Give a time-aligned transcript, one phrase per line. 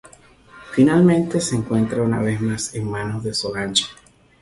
[0.71, 3.85] Finalmente, se encuentra una vez mas en manos de Solange.